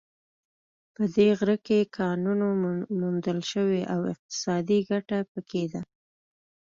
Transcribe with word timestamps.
په 0.95 1.03
دې 1.15 1.27
غره 1.39 1.57
کې 1.67 1.79
کانونو 1.97 2.47
موندل 2.99 3.39
شوې 3.51 3.81
او 3.93 3.99
اقتصادي 4.13 4.79
ګټه 4.89 5.17
په 5.31 5.39
کې 5.49 5.63
ده 5.73 5.81